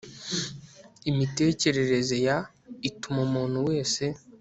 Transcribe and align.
imitekerereze 1.09 2.15
ya 2.27 2.37
ituma 2.89 3.19
umuntu 3.27 3.57
wese 3.67 4.03